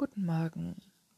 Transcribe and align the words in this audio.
Guten 0.00 0.24
Morgen. 0.24 0.76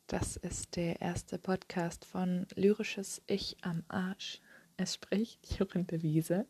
Das 0.09 0.37
ist 0.37 0.75
der 0.75 1.01
erste 1.01 1.39
Podcast 1.39 2.05
von 2.05 2.49
Lyrisches 2.57 3.23
Ich 3.29 3.57
am 3.63 3.85
Arsch. 3.87 4.41
Es 4.77 4.95
spricht 4.95 5.57
Jorinde 5.57 6.03
Wiese. 6.03 6.49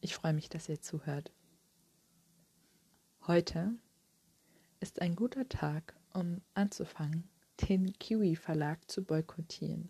Ich 0.00 0.16
freue 0.16 0.32
mich, 0.32 0.48
dass 0.48 0.68
ihr 0.68 0.80
zuhört. 0.80 1.30
Heute 3.28 3.76
ist 4.80 5.00
ein 5.00 5.14
guter 5.14 5.48
Tag, 5.48 5.94
um 6.12 6.40
anzufangen, 6.54 7.30
den 7.68 7.92
Kiwi 7.92 8.34
Verlag 8.34 8.90
zu 8.90 9.04
boykottieren. 9.04 9.88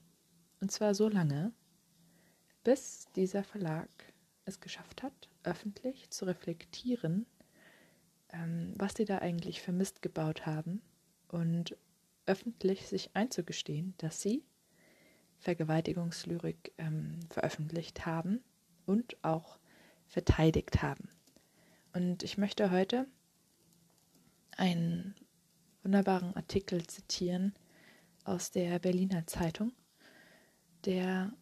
Und 0.61 0.71
zwar 0.71 0.95
so 0.95 1.09
lange, 1.09 1.55
bis 2.65 3.07
dieser 3.17 3.45
Verlag 3.45 3.89
es 4.45 4.61
geschafft 4.61 5.03
hat, 5.03 5.31
öffentlich 5.43 6.11
zu 6.11 6.27
reflektieren, 6.27 7.25
ähm, 8.29 8.75
was 8.77 8.93
sie 8.93 9.07
da 9.07 9.21
eigentlich 9.21 9.63
vermisst 9.63 10.03
gebaut 10.03 10.45
haben 10.45 10.83
und 11.33 11.77
öffentlich 12.27 12.87
sich 12.87 13.11
einzugestehen, 13.15 13.95
dass 13.99 14.21
sie 14.21 14.45
Vergewaltigungslyrik 15.41 16.73
ähm, 16.79 17.19
veröffentlicht 17.31 18.07
haben 18.07 18.45
und 18.87 19.17
auch 19.25 19.59
verteidigt 20.07 20.83
haben. 20.83 21.09
Und 21.93 22.23
ich 22.23 22.39
möchte 22.39 22.71
heute 22.71 23.09
einen 24.57 25.17
wunderbaren 25.83 26.37
Artikel 26.37 26.87
zitieren 26.87 27.55
aus 28.25 28.53
der 28.53 28.79
Berliner 28.79 29.27
Zeitung, 29.27 29.73
der 30.85 31.33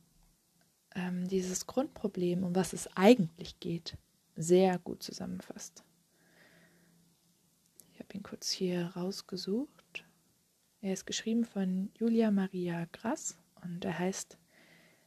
ähm, 0.94 1.28
dieses 1.28 1.66
Grundproblem, 1.66 2.42
um 2.42 2.54
was 2.54 2.72
es 2.72 2.88
eigentlich 2.96 3.60
geht, 3.60 3.98
sehr 4.36 4.78
gut 4.78 5.02
zusammenfasst. 5.02 5.84
Ich 7.92 8.00
habe 8.00 8.14
ihn 8.14 8.22
kurz 8.22 8.50
hier 8.50 8.86
rausgesucht. 8.96 9.79
Er 10.82 10.94
ist 10.94 11.06
geschrieben 11.06 11.44
von 11.44 11.90
Julia 11.98 12.30
Maria 12.30 12.86
Grass 12.92 13.36
und 13.62 13.84
er 13.84 13.98
heißt 13.98 14.38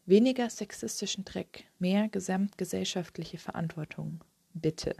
Weniger 0.05 0.49
sexistischen 0.49 1.25
Dreck, 1.25 1.65
mehr 1.79 2.09
gesamtgesellschaftliche 2.09 3.39
Verantwortung. 3.39 4.23
Bitte. 4.53 4.95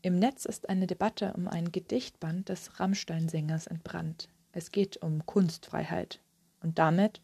Im 0.00 0.18
Netz 0.18 0.46
ist 0.46 0.70
eine 0.70 0.86
Debatte 0.86 1.34
um 1.34 1.48
ein 1.48 1.70
Gedichtband 1.70 2.48
des 2.48 2.80
Rammstein-Sängers 2.80 3.66
entbrannt. 3.66 4.30
Es 4.52 4.70
geht 4.70 4.96
um 5.02 5.26
Kunstfreiheit 5.26 6.20
und 6.62 6.78
damit 6.78 7.20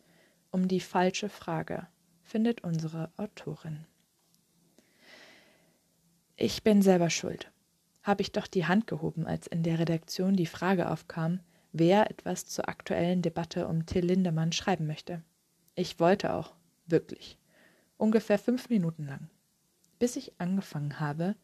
um 0.50 0.68
die 0.68 0.80
falsche 0.80 1.30
Frage, 1.30 1.86
findet 2.22 2.62
unsere 2.62 3.10
Autorin. 3.16 3.86
Ich 6.36 6.62
bin 6.62 6.82
selber 6.82 7.08
schuld. 7.08 7.50
Habe 8.02 8.20
ich 8.20 8.32
doch 8.32 8.46
die 8.46 8.66
Hand 8.66 8.86
gehoben, 8.86 9.26
als 9.26 9.46
in 9.46 9.62
der 9.62 9.78
Redaktion 9.78 10.36
die 10.36 10.46
Frage 10.46 10.90
aufkam, 10.90 11.40
wer 11.74 12.08
etwas 12.08 12.46
zur 12.46 12.68
aktuellen 12.68 13.20
Debatte 13.20 13.66
um 13.66 13.84
Till 13.84 14.06
Lindemann 14.06 14.52
schreiben 14.52 14.86
möchte. 14.86 15.22
Ich 15.74 15.98
wollte 15.98 16.32
auch, 16.32 16.54
wirklich. 16.86 17.36
Ungefähr 17.96 18.38
fünf 18.38 18.70
Minuten 18.70 19.06
lang. 19.06 19.28
Bis 19.98 20.14
ich 20.14 20.32
angefangen 20.38 21.00
habe, 21.00 21.34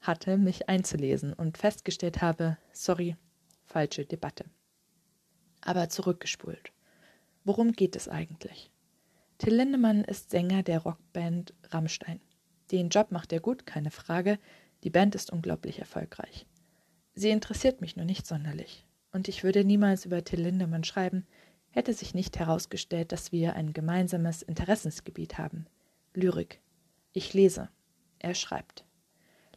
hatte, 0.00 0.38
mich 0.38 0.68
einzulesen 0.68 1.32
und 1.32 1.58
festgestellt 1.58 2.22
habe, 2.22 2.56
sorry, 2.72 3.16
falsche 3.66 4.06
Debatte. 4.06 4.44
Aber 5.60 5.88
zurückgespult. 5.88 6.72
Worum 7.44 7.72
geht 7.72 7.96
es 7.96 8.08
eigentlich? 8.08 8.70
Till 9.38 9.54
Lindemann 9.54 10.04
ist 10.04 10.30
Sänger 10.30 10.62
der 10.62 10.78
Rockband 10.78 11.52
Rammstein. 11.70 12.20
Den 12.70 12.90
Job 12.90 13.10
macht 13.10 13.32
er 13.32 13.40
gut, 13.40 13.66
keine 13.66 13.90
Frage. 13.90 14.38
Die 14.84 14.90
Band 14.90 15.16
ist 15.16 15.32
unglaublich 15.32 15.80
erfolgreich. 15.80 16.46
Sie 17.14 17.30
interessiert 17.30 17.80
mich 17.80 17.96
nur 17.96 18.04
nicht 18.04 18.24
sonderlich 18.24 18.87
und 19.12 19.28
ich 19.28 19.42
würde 19.42 19.64
niemals 19.64 20.04
über 20.04 20.24
Till 20.24 20.42
Lindemann 20.42 20.84
schreiben, 20.84 21.26
hätte 21.70 21.92
sich 21.94 22.14
nicht 22.14 22.38
herausgestellt, 22.38 23.12
dass 23.12 23.32
wir 23.32 23.54
ein 23.54 23.72
gemeinsames 23.72 24.42
Interessensgebiet 24.42 25.38
haben. 25.38 25.66
Lyrik. 26.14 26.60
Ich 27.12 27.34
lese. 27.34 27.68
Er 28.18 28.34
schreibt. 28.34 28.84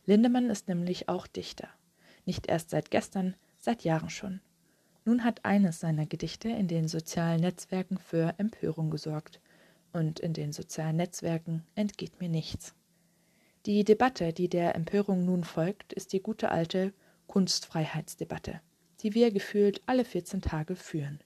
Lindemann 0.06 0.50
ist 0.50 0.68
nämlich 0.68 1.10
auch 1.10 1.28
Dichter. 1.28 1.70
Nicht 2.26 2.48
erst 2.48 2.70
seit 2.70 2.92
gestern, 2.92 3.36
seit 3.58 3.84
Jahren 3.84 4.10
schon. 4.10 4.42
Nun 5.04 5.24
hat 5.24 5.46
eines 5.46 5.80
seiner 5.80 6.06
Gedichte 6.06 6.50
in 6.50 6.68
den 6.68 6.88
sozialen 6.88 7.42
Netzwerken 7.42 7.98
für 7.98 8.36
Empörung 8.38 8.90
gesorgt. 8.90 9.42
Und 9.94 10.20
in 10.20 10.34
den 10.34 10.54
sozialen 10.54 10.98
Netzwerken 10.98 11.66
entgeht 11.76 12.20
mir 12.22 12.30
nichts. 12.30 12.74
Die 13.66 13.84
Debatte, 13.84 14.32
die 14.32 14.48
der 14.48 14.76
Empörung 14.76 15.26
nun 15.26 15.44
folgt, 15.44 15.92
ist 15.94 16.14
die 16.14 16.22
gute 16.22 16.50
alte 16.50 16.94
Kunstfreiheitsdebatte 17.28 18.62
die 19.02 19.14
wir 19.14 19.32
gefühlt 19.32 19.82
alle 19.86 20.06
14 20.06 20.42
Tage 20.42 20.76
führen. 20.76 21.20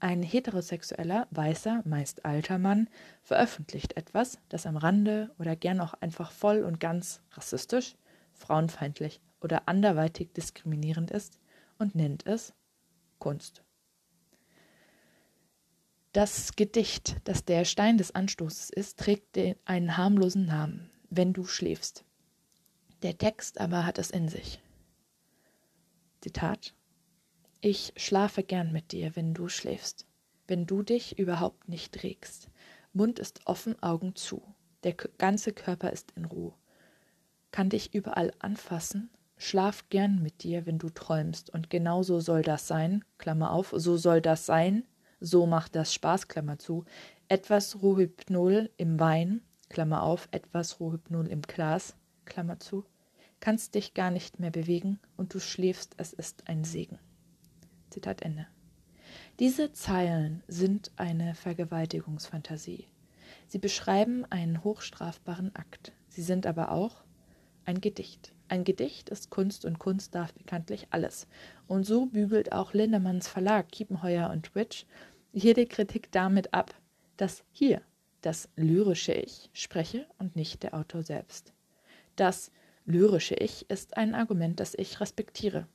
Ein 0.00 0.22
heterosexueller, 0.22 1.28
weißer, 1.30 1.82
meist 1.84 2.24
alter 2.24 2.58
Mann 2.58 2.88
veröffentlicht 3.22 3.96
etwas, 3.96 4.38
das 4.48 4.66
am 4.66 4.76
Rande 4.76 5.30
oder 5.38 5.56
gern 5.56 5.80
auch 5.80 5.94
einfach 5.94 6.32
voll 6.32 6.62
und 6.62 6.80
ganz 6.80 7.20
rassistisch, 7.32 7.96
frauenfeindlich 8.32 9.20
oder 9.40 9.68
anderweitig 9.68 10.32
diskriminierend 10.32 11.10
ist 11.10 11.38
und 11.78 11.94
nennt 11.94 12.26
es 12.26 12.54
Kunst. 13.18 13.62
Das 16.12 16.56
Gedicht, 16.56 17.16
das 17.24 17.44
der 17.44 17.64
Stein 17.64 17.98
des 17.98 18.14
Anstoßes 18.14 18.70
ist, 18.70 18.98
trägt 18.98 19.36
den, 19.36 19.54
einen 19.64 19.96
harmlosen 19.96 20.46
Namen, 20.46 20.90
wenn 21.08 21.32
du 21.32 21.44
schläfst. 21.44 22.04
Der 23.02 23.16
Text 23.16 23.60
aber 23.60 23.86
hat 23.86 23.98
es 23.98 24.10
in 24.10 24.28
sich. 24.28 24.60
Zitat 26.20 26.74
ich 27.62 27.92
schlafe 27.96 28.42
gern 28.42 28.72
mit 28.72 28.92
dir, 28.92 29.16
wenn 29.16 29.34
du 29.34 29.48
schläfst, 29.48 30.06
wenn 30.46 30.66
du 30.66 30.82
dich 30.82 31.18
überhaupt 31.18 31.68
nicht 31.68 32.02
regst. 32.02 32.48
Mund 32.94 33.18
ist 33.18 33.42
offen, 33.44 33.80
Augen 33.82 34.16
zu. 34.16 34.42
Der 34.82 34.94
ganze 34.94 35.52
Körper 35.52 35.92
ist 35.92 36.12
in 36.16 36.24
Ruhe. 36.24 36.54
Kann 37.50 37.68
dich 37.68 37.92
überall 37.92 38.32
anfassen. 38.38 39.10
Schlaf 39.36 39.88
gern 39.90 40.22
mit 40.22 40.42
dir, 40.42 40.64
wenn 40.64 40.78
du 40.78 40.88
träumst. 40.88 41.50
Und 41.50 41.68
genau 41.68 42.02
so 42.02 42.20
soll 42.20 42.42
das 42.42 42.66
sein. 42.66 43.04
Klammer 43.18 43.52
auf, 43.52 43.74
so 43.76 43.98
soll 43.98 44.22
das 44.22 44.46
sein. 44.46 44.84
So 45.20 45.46
macht 45.46 45.76
das 45.76 45.92
Spaß, 45.92 46.28
Klammer 46.28 46.58
zu. 46.58 46.86
Etwas 47.28 47.82
Rohhypnol 47.82 48.70
im 48.78 48.98
Wein, 48.98 49.42
Klammer 49.68 50.02
auf, 50.02 50.28
etwas 50.30 50.80
Rohhypnol 50.80 51.26
im 51.26 51.42
Glas, 51.42 51.94
Klammer 52.24 52.58
zu. 52.58 52.86
Kannst 53.38 53.74
dich 53.74 53.92
gar 53.92 54.10
nicht 54.10 54.40
mehr 54.40 54.50
bewegen 54.50 54.98
und 55.18 55.34
du 55.34 55.40
schläfst, 55.40 55.94
es 55.98 56.14
ist 56.14 56.48
ein 56.48 56.64
Segen. 56.64 56.98
Zitat 57.90 58.22
Ende. 58.22 58.46
Diese 59.38 59.72
Zeilen 59.72 60.42
sind 60.48 60.90
eine 60.96 61.34
Vergewaltigungsfantasie. 61.34 62.86
Sie 63.48 63.58
beschreiben 63.58 64.24
einen 64.30 64.62
hochstrafbaren 64.64 65.54
Akt. 65.56 65.92
Sie 66.08 66.22
sind 66.22 66.46
aber 66.46 66.72
auch 66.72 67.02
ein 67.64 67.80
Gedicht. 67.80 68.32
Ein 68.48 68.64
Gedicht 68.64 69.10
ist 69.10 69.30
Kunst 69.30 69.64
und 69.64 69.78
Kunst 69.78 70.14
darf 70.14 70.34
bekanntlich 70.34 70.88
alles. 70.90 71.26
Und 71.66 71.84
so 71.84 72.06
bügelt 72.06 72.52
auch 72.52 72.74
Lindemanns 72.74 73.28
Verlag 73.28 73.68
Kiepenheuer 73.70 74.30
und 74.30 74.54
Witch 74.54 74.86
jede 75.32 75.66
Kritik 75.66 76.10
damit 76.10 76.52
ab, 76.52 76.74
dass 77.16 77.44
hier 77.52 77.82
das 78.22 78.48
lyrische 78.56 79.12
Ich 79.12 79.50
spreche 79.52 80.06
und 80.18 80.36
nicht 80.36 80.62
der 80.62 80.74
Autor 80.74 81.02
selbst. 81.02 81.52
Das 82.16 82.50
lyrische 82.84 83.36
Ich 83.36 83.70
ist 83.70 83.96
ein 83.96 84.14
Argument, 84.14 84.60
das 84.60 84.74
ich 84.74 85.00
respektiere, 85.00 85.66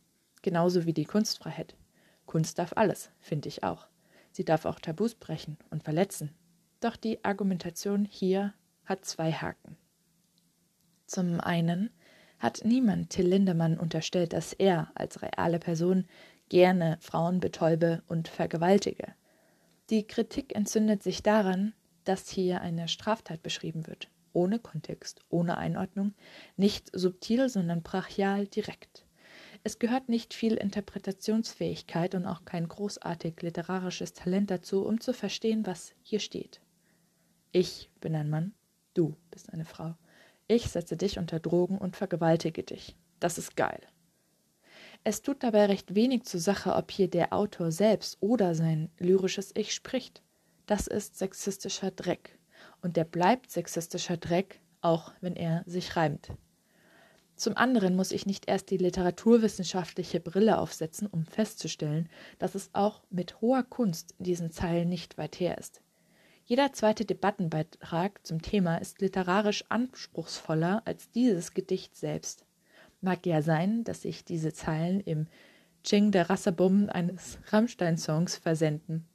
genauso 0.41 0.85
wie 0.85 0.93
die 0.93 1.05
Kunstfreiheit. 1.05 1.75
Kunst 2.35 2.59
darf 2.59 2.73
alles, 2.75 3.11
finde 3.21 3.47
ich 3.47 3.63
auch. 3.63 3.87
Sie 4.33 4.43
darf 4.43 4.65
auch 4.65 4.81
Tabus 4.81 5.15
brechen 5.15 5.57
und 5.69 5.83
verletzen. 5.83 6.35
Doch 6.81 6.97
die 6.97 7.23
Argumentation 7.23 8.03
hier 8.03 8.53
hat 8.83 9.05
zwei 9.05 9.31
Haken. 9.31 9.77
Zum 11.05 11.39
einen 11.39 11.91
hat 12.37 12.63
niemand 12.65 13.11
Till 13.11 13.27
Lindemann 13.27 13.79
unterstellt, 13.79 14.33
dass 14.33 14.51
er 14.51 14.91
als 14.95 15.21
reale 15.21 15.59
Person 15.59 16.07
gerne 16.49 16.97
Frauen 16.99 17.39
betäube 17.39 18.03
und 18.07 18.27
vergewaltige. 18.27 19.15
Die 19.89 20.05
Kritik 20.05 20.53
entzündet 20.57 21.03
sich 21.03 21.23
daran, 21.23 21.73
dass 22.03 22.27
hier 22.27 22.59
eine 22.59 22.89
Straftat 22.89 23.43
beschrieben 23.43 23.87
wird, 23.87 24.09
ohne 24.33 24.59
Kontext, 24.59 25.21
ohne 25.29 25.57
Einordnung, 25.57 26.13
nicht 26.57 26.89
subtil, 26.91 27.47
sondern 27.47 27.81
brachial 27.81 28.45
direkt. 28.45 29.04
Es 29.67 29.79
gehört 29.79 30.09
nicht 30.09 30.35
viel 30.35 30.53
Interpretationsfähigkeit 30.53 32.13
und 32.13 32.27
auch 32.27 32.45
kein 32.45 32.67
großartig 32.67 33.41
literarisches 33.41 34.13
Talent 34.13 34.51
dazu, 34.51 34.85
um 34.85 35.01
zu 35.01 35.11
verstehen, 35.11 35.65
was 35.65 35.95
hier 36.03 36.19
steht. 36.19 36.61
Ich 37.51 37.89
bin 37.99 38.13
ein 38.13 38.29
Mann, 38.29 38.53
du 38.93 39.15
bist 39.31 39.51
eine 39.51 39.65
Frau. 39.65 39.95
Ich 40.47 40.67
setze 40.67 40.97
dich 40.97 41.17
unter 41.17 41.39
Drogen 41.39 41.79
und 41.79 41.95
vergewaltige 41.95 42.61
dich. 42.61 42.95
Das 43.19 43.39
ist 43.39 43.57
geil. 43.57 43.81
Es 45.03 45.23
tut 45.23 45.41
dabei 45.41 45.65
recht 45.65 45.95
wenig 45.95 46.25
zur 46.25 46.41
Sache, 46.41 46.75
ob 46.75 46.91
hier 46.91 47.09
der 47.09 47.33
Autor 47.33 47.71
selbst 47.71 48.17
oder 48.19 48.53
sein 48.53 48.91
lyrisches 48.99 49.51
Ich 49.55 49.73
spricht. 49.73 50.21
Das 50.67 50.85
ist 50.85 51.17
sexistischer 51.17 51.89
Dreck. 51.89 52.37
Und 52.83 52.97
der 52.97 53.05
bleibt 53.05 53.49
sexistischer 53.49 54.17
Dreck, 54.17 54.61
auch 54.81 55.11
wenn 55.21 55.35
er 55.35 55.63
sich 55.65 55.95
reimt. 55.95 56.29
Zum 57.35 57.57
anderen 57.57 57.95
muss 57.95 58.11
ich 58.11 58.25
nicht 58.25 58.47
erst 58.47 58.69
die 58.71 58.77
literaturwissenschaftliche 58.77 60.21
Brille 60.21 60.57
aufsetzen, 60.57 61.07
um 61.07 61.25
festzustellen, 61.25 62.09
dass 62.39 62.55
es 62.55 62.69
auch 62.71 63.03
mit 63.09 63.41
hoher 63.41 63.63
Kunst 63.63 64.15
in 64.17 64.23
diesen 64.23 64.51
Zeilen 64.51 64.87
nicht 64.87 65.17
weit 65.17 65.39
her 65.39 65.57
ist. 65.57 65.81
Jeder 66.45 66.71
zweite 66.71 67.05
Debattenbeitrag 67.05 68.25
zum 68.25 68.41
Thema 68.41 68.77
ist 68.77 69.01
literarisch 69.01 69.65
anspruchsvoller 69.67 70.83
als 70.85 71.09
dieses 71.09 71.53
Gedicht 71.53 71.95
selbst. 71.97 72.45
Mag 73.01 73.25
ja 73.25 73.41
sein, 73.41 73.83
dass 73.83 74.03
sich 74.03 74.23
diese 74.23 74.53
Zeilen 74.53 75.01
im 75.01 75.27
Ching 75.83 76.11
der 76.11 76.29
Rassabum 76.29 76.89
eines 76.89 77.39
Rammstein-Songs 77.47 78.37
versenden. 78.37 79.05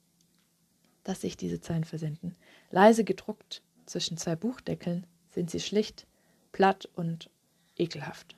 Dass 1.05 1.23
sich 1.23 1.37
diese 1.37 1.61
Zeilen 1.61 1.85
versenden. 1.85 2.37
Leise 2.71 3.05
gedruckt 3.05 3.63
zwischen 3.87 4.17
zwei 4.17 4.37
Buchdeckeln 4.37 5.07
sind 5.31 5.51
sie 5.51 5.61
schlicht, 5.61 6.07
platt 6.53 6.89
und 6.95 7.31
ekelhaft. 7.81 8.37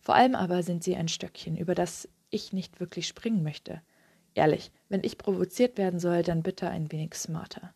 Vor 0.00 0.14
allem 0.14 0.34
aber 0.34 0.62
sind 0.62 0.84
sie 0.84 0.96
ein 0.96 1.08
Stöckchen, 1.08 1.56
über 1.56 1.74
das 1.74 2.08
ich 2.30 2.52
nicht 2.52 2.80
wirklich 2.80 3.08
springen 3.08 3.42
möchte. 3.42 3.80
Ehrlich, 4.34 4.70
wenn 4.88 5.02
ich 5.02 5.18
provoziert 5.18 5.78
werden 5.78 5.98
soll, 5.98 6.22
dann 6.22 6.42
bitte 6.42 6.68
ein 6.68 6.92
wenig 6.92 7.14
smarter. 7.14 7.72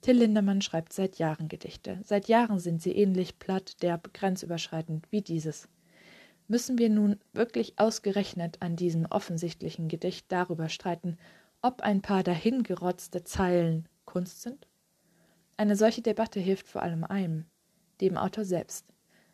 Till 0.00 0.16
Lindemann 0.16 0.62
schreibt 0.62 0.92
seit 0.92 1.18
Jahren 1.18 1.48
Gedichte. 1.48 2.00
Seit 2.02 2.28
Jahren 2.28 2.58
sind 2.58 2.82
sie 2.82 2.92
ähnlich 2.92 3.38
platt, 3.38 3.82
derb, 3.82 4.12
grenzüberschreitend 4.14 5.06
wie 5.10 5.20
dieses. 5.20 5.68
Müssen 6.48 6.78
wir 6.78 6.88
nun 6.88 7.20
wirklich 7.32 7.78
ausgerechnet 7.78 8.56
an 8.60 8.76
diesem 8.76 9.06
offensichtlichen 9.06 9.88
Gedicht 9.88 10.26
darüber 10.32 10.68
streiten, 10.68 11.16
ob 11.62 11.82
ein 11.82 12.02
paar 12.02 12.22
dahingerotzte 12.22 13.22
Zeilen 13.24 13.88
Kunst 14.04 14.42
sind? 14.42 14.66
Eine 15.56 15.76
solche 15.76 16.02
Debatte 16.02 16.40
hilft 16.40 16.66
vor 16.66 16.82
allem 16.82 17.04
einem, 17.04 17.44
dem 18.00 18.16
Autor 18.16 18.44
selbst. 18.44 18.86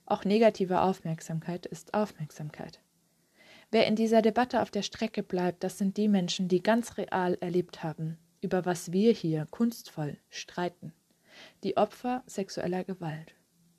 Auch 0.06 0.25
negative 0.25 0.81
Aufmerksamkeit 0.81 1.67
ist 1.67 1.93
Aufmerksamkeit. 1.93 2.81
Wer 3.73 3.87
in 3.88 3.97
dieser 3.97 4.23
Debatte 4.23 4.62
auf 4.62 4.70
der 4.70 4.82
Strecke 4.82 5.25
bleibt, 5.25 5.64
das 5.64 5.79
sind 5.79 5.97
die 5.97 6.08
Menschen, 6.08 6.47
die 6.47 6.62
ganz 6.62 6.97
real 6.97 7.37
erlebt 7.41 7.82
haben, 7.82 8.17
über 8.41 8.64
was 8.64 8.93
wir 8.93 9.12
hier 9.12 9.47
kunstvoll 9.50 10.17
streiten. 10.31 10.93
Die 11.64 11.76
Opfer 11.76 12.23
sexueller 12.26 12.85
Gewalt. 12.85 13.35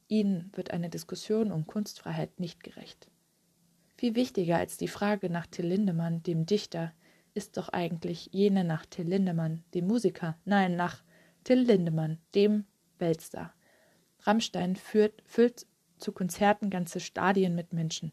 Ihnen 0.09 0.51
wird 0.53 0.71
eine 0.71 0.89
Diskussion 0.89 1.51
um 1.51 1.65
Kunstfreiheit 1.65 2.39
nicht 2.39 2.61
gerecht. 2.61 3.09
Viel 3.95 4.15
wichtiger 4.15 4.57
als 4.57 4.77
die 4.77 4.89
Frage 4.89 5.29
nach 5.29 5.47
Till 5.47 5.67
Lindemann, 5.67 6.21
dem 6.23 6.45
Dichter, 6.45 6.93
ist 7.33 7.55
doch 7.57 7.69
eigentlich 7.69 8.29
jene 8.31 8.63
nach 8.63 8.85
Till 8.85 9.07
Lindemann, 9.07 9.63
dem 9.73 9.87
Musiker, 9.87 10.37
nein, 10.43 10.75
nach 10.75 11.03
Till 11.43 11.59
Lindemann, 11.59 12.19
dem 12.35 12.65
Weltstar. 12.99 13.53
Rammstein 14.21 14.75
führt, 14.75 15.23
füllt 15.25 15.65
zu 15.97 16.11
Konzerten 16.11 16.69
ganze 16.69 16.99
Stadien 16.99 17.55
mit 17.55 17.73
Menschen. 17.73 18.11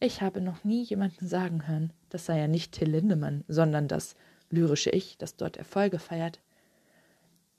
Ich 0.00 0.22
habe 0.22 0.40
noch 0.40 0.64
nie 0.64 0.82
jemanden 0.82 1.26
sagen 1.26 1.66
hören, 1.66 1.92
das 2.08 2.26
sei 2.26 2.38
ja 2.38 2.46
nicht 2.48 2.72
Till 2.72 2.90
Lindemann, 2.90 3.44
sondern 3.48 3.88
das 3.88 4.14
lyrische 4.50 4.90
Ich, 4.90 5.18
das 5.18 5.36
dort 5.36 5.56
Erfolge 5.56 5.98
feiert. 5.98 6.40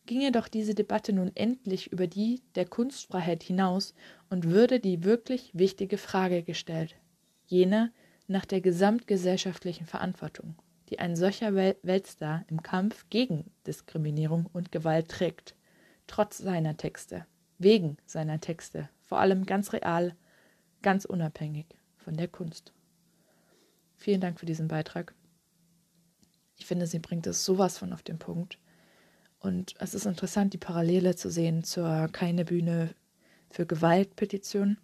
Ginge 0.06 0.32
doch 0.32 0.48
diese 0.48 0.74
Debatte 0.74 1.14
nun 1.14 1.32
endlich 1.36 1.92
über 1.92 2.08
die 2.08 2.42
der 2.56 2.66
Kunstfreiheit 2.66 3.44
hinaus 3.44 3.94
und 4.30 4.46
würde 4.46 4.80
die 4.80 5.04
wirklich 5.04 5.52
wichtige 5.54 5.98
Frage 5.98 6.42
gestellt, 6.42 6.96
jene 7.46 7.92
nach 8.28 8.46
der 8.46 8.62
gesamtgesellschaftlichen 8.62 9.86
Verantwortung, 9.86 10.56
die 10.90 11.00
ein 11.00 11.16
solcher 11.16 11.54
Wel 11.54 11.76
Weltstar 11.84 12.46
im 12.48 12.64
Kampf 12.64 13.06
gegen 13.10 13.52
Diskriminierung 13.68 14.48
und 14.52 14.72
Gewalt 14.72 15.10
trägt, 15.10 15.56
trotz 16.08 16.38
seiner 16.38 16.78
Texte, 16.78 17.26
wegen 17.58 17.98
seiner 18.06 18.40
Texte, 18.40 18.90
vor 19.10 19.20
allem 19.20 19.48
ganz 19.48 19.74
real, 19.74 20.16
ganz 20.84 21.04
unabhängig 21.04 21.66
von 21.98 22.16
der 22.16 22.28
Kunst. 22.28 22.74
Vielen 23.98 24.22
Dank 24.22 24.40
für 24.40 24.46
diesen 24.46 24.68
Beitrag. 24.68 25.16
Ich 26.58 26.68
finde, 26.68 26.86
sie 26.86 27.00
bringt 27.00 27.26
es 27.26 27.44
sowas 27.44 27.80
von 27.80 27.92
auf 27.92 28.04
den 28.04 28.20
Punkt. 28.20 28.60
Und 29.40 29.74
es 29.80 29.96
ist 29.96 30.06
interessant, 30.06 30.54
die 30.54 30.60
Parallele 30.60 31.16
zu 31.16 31.32
sehen 31.32 31.64
zur 31.64 32.08
Keine 32.12 32.46
Bühne 32.46 32.94
für 33.50 33.66
Gewalt-Petition, 33.66 34.78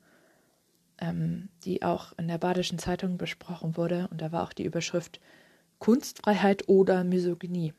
ähm, 0.98 1.50
die 1.63 1.83
auch 1.83 2.18
in 2.18 2.27
der 2.27 2.39
Badischen 2.39 2.80
Zeitung 2.80 3.19
besprochen 3.19 3.77
wurde. 3.77 4.07
Und 4.10 4.22
da 4.22 4.31
war 4.31 4.44
auch 4.44 4.54
die 4.54 4.66
Überschrift 4.66 5.19
Kunstfreiheit 5.77 6.68
oder 6.68 7.04
Misogynie. 7.04 7.75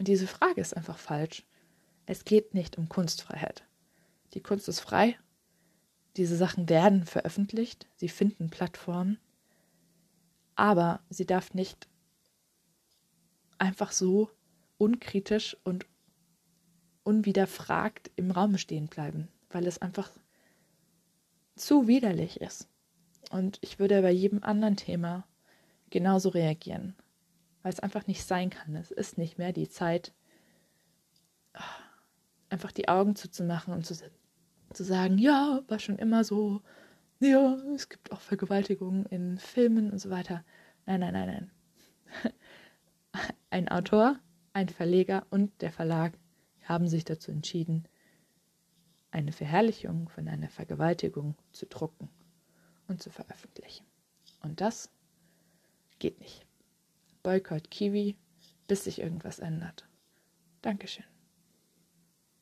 Und 0.00 0.08
diese 0.08 0.26
Frage 0.26 0.60
ist 0.60 0.76
einfach 0.76 0.98
falsch. 0.98 1.44
Es 2.06 2.24
geht 2.24 2.54
nicht 2.54 2.76
um 2.76 2.88
Kunstfreiheit. 2.88 3.62
Die 4.34 4.40
Kunst 4.40 4.68
ist 4.68 4.80
frei 4.80 5.16
diese 6.16 6.36
Sachen 6.36 6.68
werden 6.68 7.04
veröffentlicht, 7.04 7.86
sie 7.96 8.08
finden 8.08 8.50
Plattformen, 8.50 9.18
aber 10.54 11.00
sie 11.08 11.26
darf 11.26 11.54
nicht 11.54 11.88
einfach 13.58 13.92
so 13.92 14.30
unkritisch 14.78 15.56
und 15.64 15.86
unwiderfragt 17.04 18.10
im 18.16 18.30
Raum 18.30 18.58
stehen 18.58 18.88
bleiben, 18.88 19.28
weil 19.50 19.66
es 19.66 19.78
einfach 19.78 20.10
zu 21.56 21.86
widerlich 21.86 22.40
ist. 22.40 22.68
Und 23.30 23.58
ich 23.60 23.78
würde 23.78 24.02
bei 24.02 24.10
jedem 24.10 24.42
anderen 24.42 24.76
Thema 24.76 25.26
genauso 25.90 26.30
reagieren, 26.30 26.96
weil 27.62 27.72
es 27.72 27.80
einfach 27.80 28.06
nicht 28.06 28.24
sein 28.24 28.50
kann. 28.50 28.74
Es 28.76 28.90
ist 28.90 29.18
nicht 29.18 29.38
mehr 29.38 29.52
die 29.52 29.68
Zeit, 29.68 30.12
einfach 32.48 32.72
die 32.72 32.88
Augen 32.88 33.16
zuzumachen 33.16 33.72
und 33.74 33.86
zu 33.86 33.94
zu 34.72 34.84
sagen, 34.84 35.18
ja, 35.18 35.62
war 35.68 35.78
schon 35.78 35.98
immer 35.98 36.24
so, 36.24 36.62
ja, 37.20 37.54
es 37.74 37.88
gibt 37.88 38.12
auch 38.12 38.20
Vergewaltigungen 38.20 39.06
in 39.06 39.38
Filmen 39.38 39.90
und 39.90 39.98
so 39.98 40.10
weiter. 40.10 40.44
Nein, 40.86 41.00
nein, 41.00 41.12
nein, 41.12 41.26
nein. 41.26 42.32
Ein 43.50 43.68
Autor, 43.68 44.18
ein 44.52 44.68
Verleger 44.68 45.26
und 45.30 45.50
der 45.60 45.72
Verlag 45.72 46.12
haben 46.64 46.86
sich 46.86 47.04
dazu 47.04 47.32
entschieden, 47.32 47.88
eine 49.10 49.32
Verherrlichung 49.32 50.08
von 50.08 50.28
einer 50.28 50.48
Vergewaltigung 50.48 51.34
zu 51.52 51.66
drucken 51.66 52.08
und 52.86 53.02
zu 53.02 53.10
veröffentlichen. 53.10 53.84
Und 54.42 54.60
das 54.60 54.90
geht 55.98 56.20
nicht. 56.20 56.46
Boykott 57.22 57.70
Kiwi, 57.70 58.16
bis 58.68 58.84
sich 58.84 59.00
irgendwas 59.00 59.40
ändert. 59.40 59.88
Dankeschön. 60.62 61.04